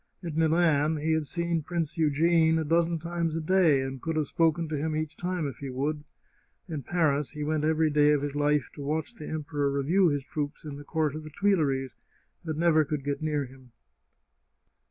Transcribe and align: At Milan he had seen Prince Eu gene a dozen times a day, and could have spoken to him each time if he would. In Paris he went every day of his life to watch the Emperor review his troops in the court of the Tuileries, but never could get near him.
At 0.23 0.35
Milan 0.35 0.97
he 0.97 1.11
had 1.11 1.27
seen 1.27 1.61
Prince 1.61 1.95
Eu 1.95 2.09
gene 2.09 2.57
a 2.57 2.63
dozen 2.63 2.97
times 2.97 3.35
a 3.35 3.39
day, 3.39 3.81
and 3.81 4.01
could 4.01 4.15
have 4.15 4.25
spoken 4.25 4.67
to 4.69 4.75
him 4.75 4.95
each 4.95 5.15
time 5.15 5.45
if 5.45 5.57
he 5.57 5.69
would. 5.69 6.05
In 6.67 6.81
Paris 6.81 7.29
he 7.29 7.43
went 7.43 7.63
every 7.63 7.91
day 7.91 8.09
of 8.13 8.23
his 8.23 8.33
life 8.35 8.67
to 8.73 8.81
watch 8.81 9.13
the 9.13 9.27
Emperor 9.29 9.69
review 9.69 10.07
his 10.09 10.23
troops 10.23 10.65
in 10.65 10.77
the 10.77 10.83
court 10.83 11.13
of 11.13 11.21
the 11.21 11.29
Tuileries, 11.29 11.93
but 12.43 12.57
never 12.57 12.83
could 12.83 13.03
get 13.03 13.21
near 13.21 13.45
him. 13.45 13.73